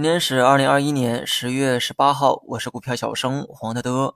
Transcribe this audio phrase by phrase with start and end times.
[0.00, 4.14] 今天是二零二一年十月十八号，我是股票小生黄德德。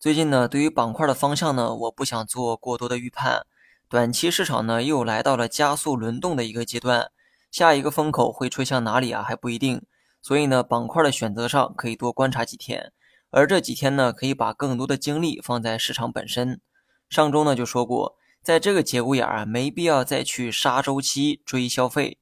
[0.00, 3.42] 最近呢，对于板块的方向呢，我不想做过多的预判。
[3.90, 7.10] 短期市场呢，又来到了加速轮动的一个阶段，
[7.50, 9.82] 下一个风口会吹向哪里啊，还不一定。
[10.22, 12.90] 所以呢，板块的选择上可以多观察几天，
[13.28, 16.62] 而这几天呢，可以把更多的精力放在市场本身。
[17.10, 22.18] 上周呢就说过，在这个节骨眼儿啊，没必要再去杀周期追消费。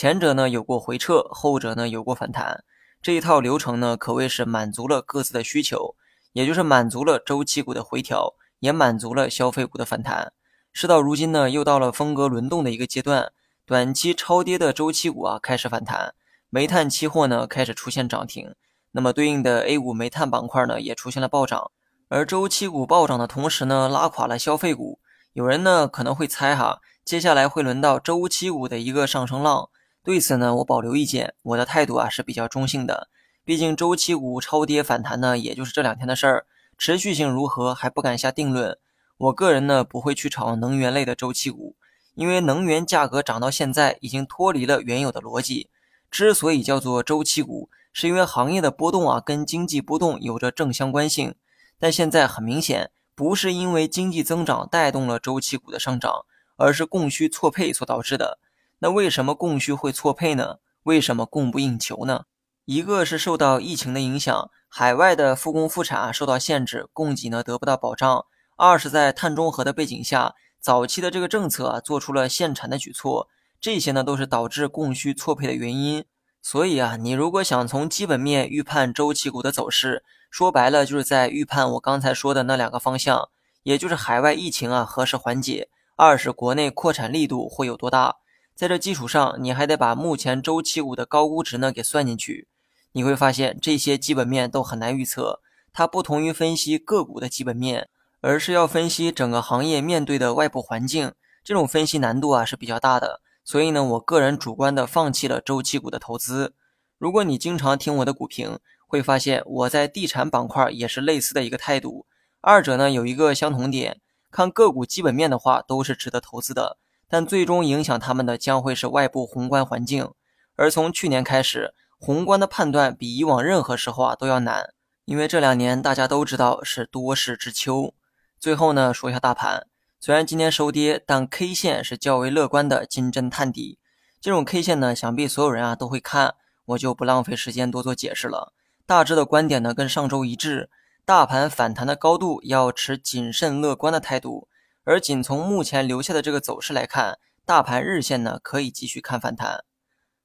[0.00, 2.64] 前者呢有过回撤，后者呢有过反弹，
[3.02, 5.94] 这一套流程呢可谓是满足了各自的需求，
[6.32, 10.32] 也就是满足了周期股的回调，也满足了消费股的反弹。
[10.72, 13.30] 事到如今呢，又到了风格轮动的一个阶段，
[13.66, 16.14] 短期超跌的周期股啊开始反弹，
[16.48, 18.54] 煤炭期货呢开始出现涨停，
[18.92, 21.70] 那么对应的 A 股煤炭板块呢也出现了暴涨，
[22.08, 24.98] 而周期股暴涨的同时呢，拉垮了消费股。
[25.34, 29.68] 有人呢可能会猜哈，接下来会轮到周期股的一个上升浪。
[30.02, 31.34] 对此呢，我保留意见。
[31.42, 33.08] 我的态度啊是比较中性的，
[33.44, 36.46] 毕竟周期股超跌反弹呢，也就是这两天的事儿，
[36.78, 38.78] 持续性如何还不敢下定论。
[39.18, 41.76] 我个人呢不会去炒能源类的周期股，
[42.14, 45.68] 因为能源价格涨到现在已经脱离了原有的逻辑。
[46.10, 51.34] 之所以叫做周期股，是因为行业的波动啊跟经济波动有着正相关性。
[51.78, 56.24] 但现在很明显，不是因为经济增长带动了周期股的上涨，
[56.56, 58.38] 而是供需错配所导致的。
[58.80, 60.56] 那为什么供需会错配呢？
[60.84, 62.24] 为什么供不应求呢？
[62.64, 68.24] 一个是受到疫情的影响，海外的复工复产受到限制，供给呢得不到保障；
[68.56, 73.28] 二是，在碳中和的背景下，早期的这个政策啊做出了限产的举措，
[73.60, 76.04] 这些呢都是导致供需错配的原因。
[76.40, 83.28] 所以啊，你如果想从基本面预判周期股的走势，说白了就是在预判我刚才说的那两个方向，
[83.62, 88.16] 也就是海外疫情啊何时缓解，二是国内扩产力度会有多大。
[88.60, 92.46] 在这基础上，你还得把目前周期股的高估值呢给算进去，
[92.92, 95.40] 你会发现这些基本面都很难预测。
[95.72, 97.88] 它不同于分析个股的基本面，
[98.20, 103.22] 而是要分析整个行业面对的外部环境，这种分析难度啊是比较大的。
[103.46, 106.52] 所以呢，我个人主观的放弃了周期股的投资。
[106.98, 112.04] 如果你经常听我的股评，会发现我在地产板块也是类似的一个态度。
[112.42, 116.76] 二者呢有一个相同点，看个股基本面的话，都是值得投资的。
[117.12, 120.12] 但最终影响他们的将会是外部宏观环境，
[120.54, 124.72] 而从去年开始，宏观的判断比以往任何时候啊都要难，
[125.06, 127.92] 因为这两年大家都知道是多事之秋。
[128.38, 129.66] 最后呢，说一下大盘，
[129.98, 133.80] 虽然今天收跌，但 K 线是较为乐观的金针探底。
[134.20, 138.52] 这种 K 线呢，想必所有人啊都会看，我就不浪费时间多做解释了。
[138.86, 140.70] 大致的观点呢跟上周一致，
[141.04, 144.46] 大盘反弹的高度要持谨慎乐观的态度。
[144.90, 149.64] 而仅从目前留下的这个走势来看，大盘日线呢可以继续看反弹。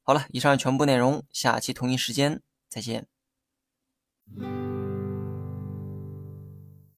[0.02, 3.06] 好了，以上全部内容，下期同一时间再见。